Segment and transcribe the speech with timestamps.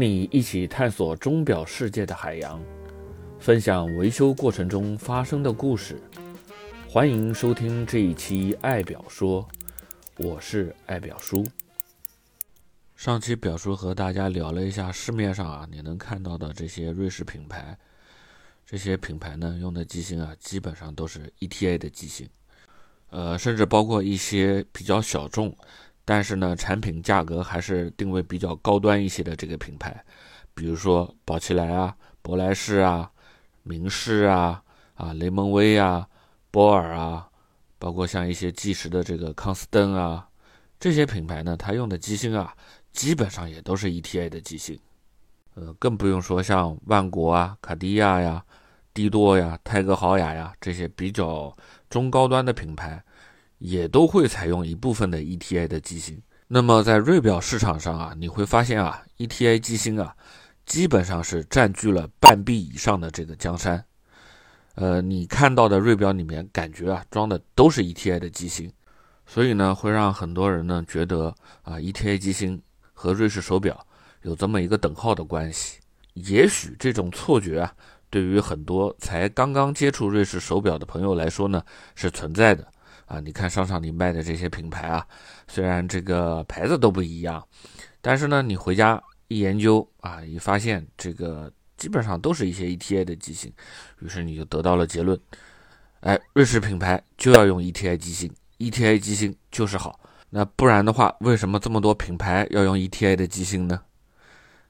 [0.00, 2.58] 你一起探索钟表世界的海洋，
[3.38, 6.00] 分享维修过程中发生的故事。
[6.88, 9.46] 欢迎收听这一期《爱表说》，
[10.26, 11.46] 我是爱表叔。
[12.96, 17.76] 上期表叔和大家聊了一下市面上啊你能看到的这些瑞士品牌，
[18.64, 22.26] 这些品牌呢用的机芯啊基本上都是 ETA 的机芯，
[23.10, 25.54] 呃，甚至包括一些比较小众。
[26.10, 30.04] 但是呢，产品价格还是定位比较高端一些的这个品牌，
[30.54, 33.08] 比如说宝奇莱啊、博莱士啊、
[33.62, 34.60] 明仕啊、
[34.94, 36.04] 啊雷蒙威啊、
[36.50, 37.28] 波尔啊，
[37.78, 40.28] 包括像一些计时的这个康斯登啊，
[40.80, 42.56] 这些品牌呢，它用的机芯啊，
[42.92, 44.76] 基本上也都是 ETA 的机芯。
[45.54, 48.44] 呃，更不用说像万国啊、卡地亚呀、
[48.92, 51.56] 帝舵呀、泰格豪雅呀这些比较
[51.88, 53.00] 中高端的品牌。
[53.60, 56.20] 也都会采用一部分的 ETA 的机芯。
[56.48, 60.12] 那么在瑞表市场上啊，你会发现啊，ETA 机芯啊，
[60.66, 63.84] 基本上是占据了半壁以上的这个江山。
[64.74, 68.72] 呃，你看到的瑞表里面，感觉啊装的都是 ETA 的机芯，
[69.26, 72.60] 所以呢，会让很多人呢觉得啊，ETA 机芯
[72.92, 73.86] 和瑞士手表
[74.22, 75.78] 有这么一个等号的关系。
[76.14, 77.72] 也许这种错觉啊，
[78.08, 81.62] 对于很多才刚刚接触瑞士手表的朋友来说呢，
[81.94, 82.66] 是存在的。
[83.10, 85.04] 啊，你看商场里卖的这些品牌啊，
[85.48, 87.44] 虽然这个牌子都不一样，
[88.00, 93.52] 但是呢，你回家一研究啊，一发现这个基本上都是一些 ETA 的机芯，
[93.98, 95.18] 于是你就得到了结论，
[96.02, 99.98] 哎，瑞士品牌就要用 ETA 机芯，ETA 机芯就是好。
[100.30, 103.82] 那不然的话，为什么这么多品牌要用 ETA 的机芯呢？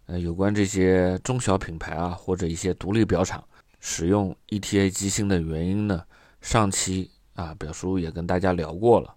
[0.06, 3.44] 呃，有关这些中小品牌啊，或者一些独立表厂
[3.80, 6.02] 使用 ETA 机芯的原因呢？
[6.41, 7.11] 上期。
[7.41, 9.14] 啊，表叔也跟大家聊过了。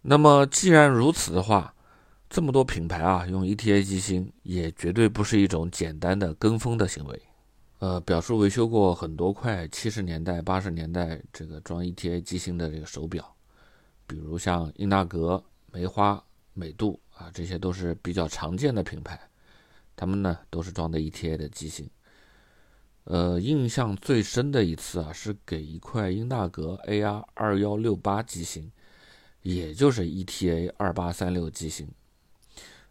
[0.00, 1.72] 那么既然如此的话，
[2.28, 7.22] 这么多品牌啊用 ETA 机芯，也绝对不是一种简单的跟风的行为。
[7.78, 13.32] 呃，表叔维修过很多块七十年代、八十年代这个装 ETA 机芯的这个手表，
[14.06, 16.20] 比如像英纳格、梅花、
[16.54, 19.20] 美度啊，这些都是比较常见的品牌，
[19.94, 21.88] 他们呢都是装的 ETA 的机芯。
[23.04, 28.70] 呃，印象最深的一次啊，是给一块英纳格 AR 二幺六八机芯，
[29.42, 31.88] 也就是 ETA 二八三六机芯，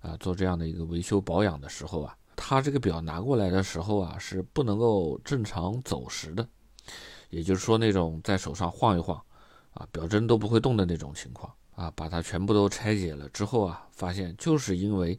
[0.02, 6.46] 啊，做这样的一个维修保养的时候啊，它这个表拿过来的时候啊，是不能够正常走时的，
[7.30, 9.16] 也就是说那种在手上晃一晃，
[9.74, 15.18] 啊，表针都不会动的那种情况啊，把它全部都拆解了之后啊，发现就是因为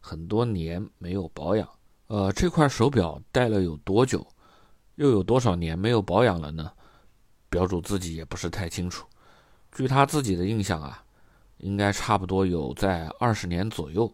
[0.00, 1.68] 很多年没有保养。
[2.10, 4.26] 呃，这块手表戴了有多久，
[4.96, 6.72] 又有多少年没有保养了呢？
[7.48, 9.06] 表主自己也不是太清楚。
[9.70, 11.04] 据他自己的印象啊，
[11.58, 14.12] 应该差不多有在二十年左右。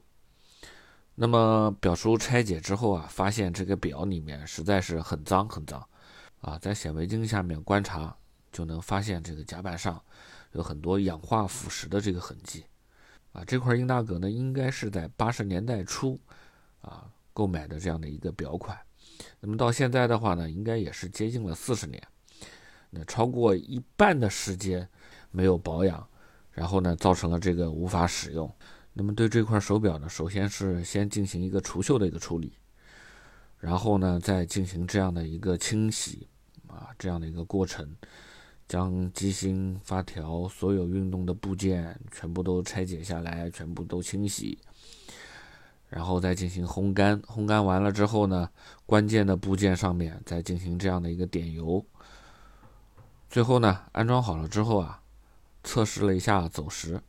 [1.14, 5.82] 那么表叔拆解之后啊，发现这个表里面实在是很脏很脏
[6.42, 8.14] 啊，在显微镜下面观察
[8.52, 9.98] 就能发现这个甲板上
[10.52, 12.66] 有很多氧化腐蚀的这个痕迹
[13.32, 13.42] 啊。
[13.46, 16.20] 这块英大格呢，应该是在八十年代初
[16.82, 17.10] 啊。
[17.36, 18.74] 购买的这样的一个表款，
[19.40, 22.02] 那么到现在的话呢，应该也是接近了四十年，
[22.88, 24.88] 那超过一半的时间
[25.30, 26.08] 没有保养，
[26.50, 28.50] 然后呢，造成了这个无法使用。
[28.94, 32.54] 那么对这块手表呢，首先是先进行一个除锈的一个处理，
[33.58, 36.26] 然后呢，再进行这样的一个清洗
[36.68, 37.94] 啊，这样的一个过程，
[38.66, 44.58] 将机芯、发条、所有运动的部件全部都拆解下来，全部都清洗。
[45.96, 48.50] 然后再进行烘干，烘干完了之后呢，
[48.84, 51.82] 关键的部件上面再进行这样的一个点油。
[53.30, 55.00] 最后呢，安装好了之后啊，
[55.64, 57.00] 测试了一下走时，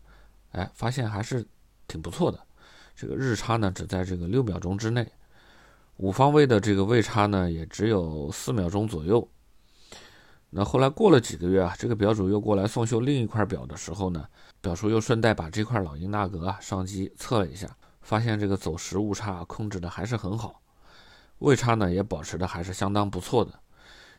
[0.53, 1.45] 哎，发现还是
[1.85, 2.39] 挺不错的。
[2.95, 5.05] 这个日差呢只在这个六秒钟之内，
[5.97, 9.27] 五方位的这个位差呢也只有四秒钟左右。
[10.49, 14.25] 那后来过了几个月啊，这个表主又过来送修另一块表的时候呢，
[14.61, 17.67] 表叔又顺带把这块老鹰纳格啊上机测了一下。
[18.07, 20.61] 发现这个走时误差控制的还是很好，
[21.39, 23.59] 位差呢也保持的还是相当不错的。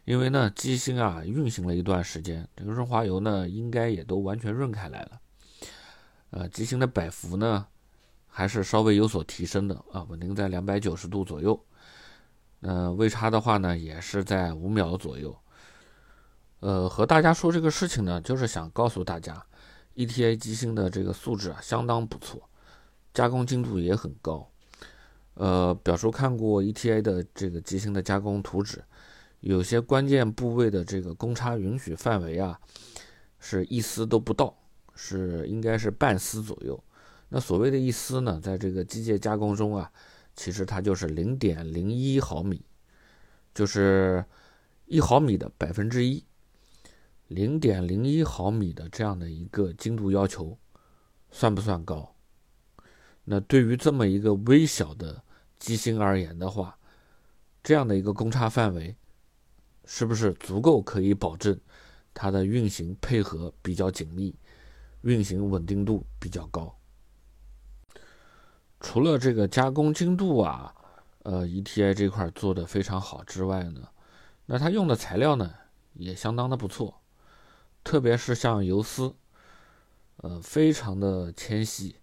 [0.05, 5.21] 因为呢机芯啊运行了一段时间，这个润滑油呢应该也都完全润开来了。
[6.29, 7.67] 呃，机芯的摆幅呢
[8.27, 11.59] 还是稍微有所提升的啊，稳定在两百九十度左右。
[12.61, 15.35] 那位差的话呢也是在五秒左右。
[16.61, 19.43] 呃，和大家说这个事情呢，就是想告诉大家
[19.95, 22.48] ，ETA 机芯的这个素质啊相当不错。
[23.19, 24.49] 加工精度也很高，
[25.35, 28.81] 呃，表叔看过 ETA 的这个机芯的加工图纸，
[29.41, 32.61] 有些关键部位的这个公差允许范围啊，
[33.41, 34.57] 是一丝都不到，
[34.95, 36.81] 是应该是半丝左右。
[37.29, 39.91] 那所谓的一丝呢，在这个机械加工中啊，
[40.37, 42.65] 其实它就是零点零一毫米，
[43.53, 44.25] 就是
[44.87, 46.23] 一毫米的百分之一。
[47.27, 50.57] 零点零一毫米的这样的一个精度要求，
[51.33, 52.15] 算不算高？
[53.31, 55.23] 那对于这么一个微小的
[55.59, 56.79] 机芯而言的话，
[57.63, 58.97] 这样的一个公差范围，
[59.85, 61.61] 是不是足够可以保证
[62.15, 64.35] 它的运行配合比较紧密，
[65.03, 66.75] 运行稳定度比较高？
[68.81, 70.75] 除了这个加工精度啊，
[71.25, 73.87] 呃，ETI 这块做的非常好之外呢，
[74.47, 75.53] 那它用的材料呢
[75.93, 77.03] 也相当的不错，
[77.85, 79.15] 特别是像油丝，
[80.17, 81.97] 呃，非常的纤细。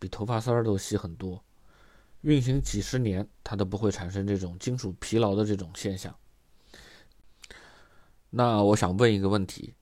[0.00, 1.44] 比头发丝儿都细很多，
[2.22, 6.12] 运行几十年它都不会产生这种金属疲劳的这种现象。
[8.30, 9.74] 那我想问一个问题，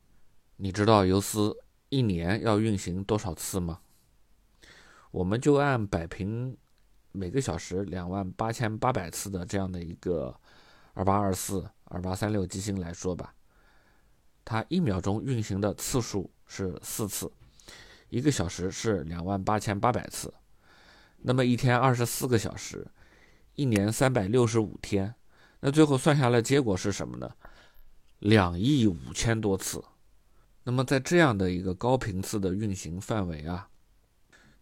[0.56, 1.56] 你知道游丝
[1.88, 3.81] 一年要运行多少次吗？
[5.12, 6.56] 我们就按百平
[7.12, 10.35] 每个小时两万八千八百次的这样的一个
[10.94, 13.35] 二八二四、二八三六机芯来说吧，
[14.44, 17.31] 它一秒钟运行的次数是四次。
[18.10, 20.32] 一个小时是两万八千八百次，
[21.19, 22.87] 那么一天二十四个小时，
[23.55, 25.14] 一年三百六十五天，
[25.60, 27.31] 那最后算下来结果是什么呢？
[28.20, 29.84] 两亿五千多次。
[30.64, 33.69] 那么在这样的一个高频次的运行范围啊，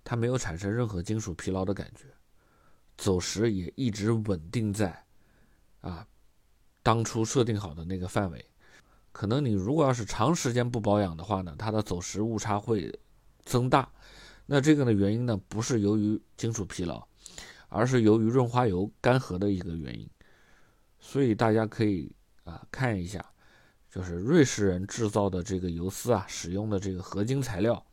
[0.02, 2.06] 它没有产生任何金属疲劳的感觉，
[2.96, 5.04] 走时也一直稳定在
[5.81, 6.06] 啊
[6.82, 8.44] 当初设定好的那个范围。
[9.12, 12.93] 可能你如果要是长时间不保养的话呢，它的走时误差会。
[13.46, 13.88] 增大，
[14.44, 17.02] 那这个呢原因呢不是由于金属疲劳，
[17.69, 20.06] 而是由于润滑油干涸的一个原因。
[20.98, 22.12] 所以大家可以
[22.44, 23.25] 啊看一下，
[23.88, 27.87] 就是瑞士人制造的这个油丝啊，使用的这个合金材料，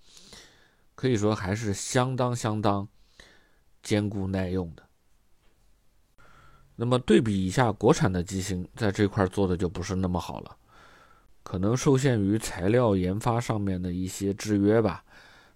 [0.95, 2.88] 可以说还是相当相当
[3.83, 4.83] 坚固耐用的。
[6.75, 10.57] 那么对比一下国产的机芯，在这块做的就不是那么好了，
[11.44, 15.05] 可能受限于材料研发上面的一些制约吧。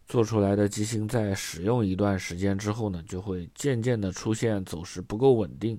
[0.08, 5.78] 做出来的机芯在使用一段时间之后呢，就会渐渐的出现走势不够稳定，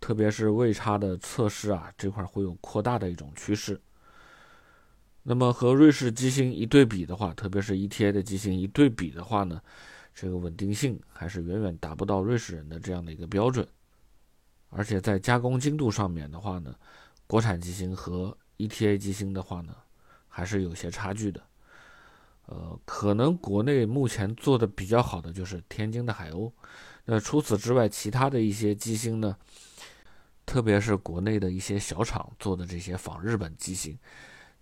[0.00, 3.78] 特别是位差的测试啊，这块会有扩大的一种趋势。
[5.22, 9.60] 那么和瑞士机芯一对比的话，特别是 ETA 的机芯一对比的话呢，
[10.14, 13.66] 这个稳定性还是远远达不到瑞士人的这样的一个标准。
[14.70, 16.74] 而且在加工精度上面的话呢，
[17.26, 19.76] 国产机芯和 ETA 机芯的话呢，
[20.28, 21.42] 还是有些差距的。
[22.50, 26.50] 呃，可能国内目前做的比较好的就是天津的海鸥。
[27.04, 29.36] 那除此之外，其他的一些机芯呢，
[30.44, 33.96] 特别是国内的一些小厂做的这些仿日本机芯，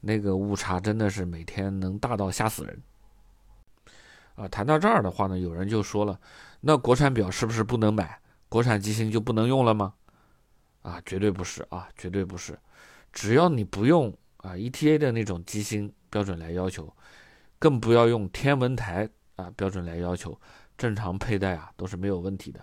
[0.01, 2.83] 那个误差真的是每天能大到吓死人。
[4.35, 6.21] 啊，谈到这儿的话呢，有人就说了，
[6.61, 8.21] 那国产表是不是不能买？
[8.51, 9.95] 国产机芯就不能用了吗？
[10.83, 12.59] 啊，绝对不是啊，绝对不是。
[13.15, 16.93] 只要你不用啊 ETA 的那种机芯标准来要求。
[17.59, 20.41] 更不要用天文台啊标准来要求，
[20.77, 22.61] 正常佩戴啊都是没有问题的。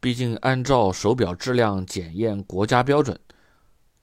[0.00, 3.20] 毕竟按照手表质量检验国家标准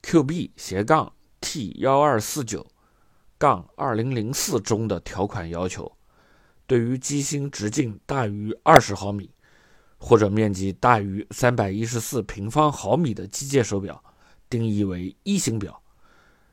[0.02, 2.64] QB 斜杠 T 幺二四九
[3.36, 5.90] 杠二零零四中的条款要求，
[6.68, 9.28] 对于机芯直径大于二十毫米
[9.98, 14.00] 或者面积大于三百一十四平方毫米的机械手表，
[14.48, 15.82] 定义为一型表。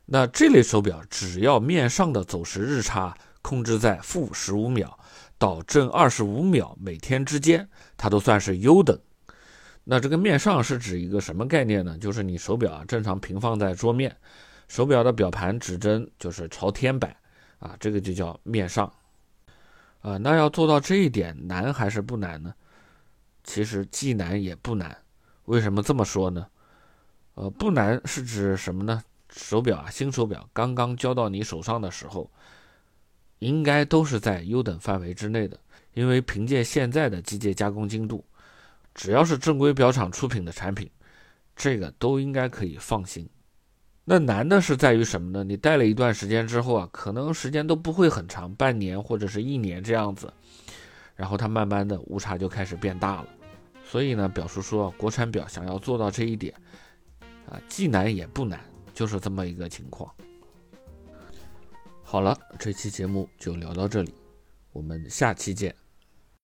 [0.08, 3.16] 那这类手表只要面上的走时日差。
[3.46, 4.98] 控制在负十五秒
[5.38, 9.00] 到正二十五秒每天之间，它都算是优等。
[9.84, 11.96] 那这个面上是指一个什么概念呢？
[12.00, 14.18] 就是你手表啊正常平放在桌面，
[14.68, 17.16] 手表的表盘指针就是朝天摆
[17.60, 18.92] 啊，这个就叫面上。
[20.02, 22.52] 啊，那要做到这一点难还是不难呢？
[23.44, 24.98] 其实既难也不难。
[25.46, 26.48] 为什么这么说呢？
[27.36, 29.04] 呃，不难是指什么呢？
[29.30, 32.28] 手表啊，新手表刚刚交到你手上的时候。
[33.39, 35.60] 应该都是在优等范围之内的，
[35.94, 38.24] 因为凭借现在的机械加工精度，
[38.94, 40.89] 只要是正规表厂出品的产品，
[41.56, 43.30] 这个都应该可以放心。
[44.04, 45.44] 那难的是在于什么呢？
[45.44, 50.32] 你戴了一段时间之后啊，可能时间都不会很长，半年或者是一年这样子，
[51.15, 53.27] 然后它慢慢的误差就开始变大了。
[53.84, 56.54] 所以呢，表叔说，国产表想要做到这一点，
[57.50, 58.60] 啊，既难也不难，
[58.94, 60.12] 就是这么一个情况。
[62.08, 64.14] 好了，这期节目就聊到这里，
[64.72, 65.76] 我们下期见。